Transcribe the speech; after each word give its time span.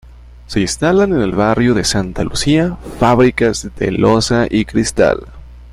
Se 0.47 0.59
instalan 0.59 1.13
en 1.13 1.21
el 1.21 1.33
barrio 1.33 1.75
de 1.75 1.83
Santa 1.83 2.23
Lucía 2.23 2.75
fábricas 2.99 3.69
de 3.75 3.91
loza 3.91 4.47
y 4.49 4.65
cristal. 4.65 5.27